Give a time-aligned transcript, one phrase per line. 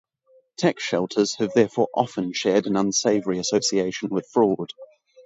[0.57, 4.71] Tax shelters have therefore often shared an unsavory association with fraud.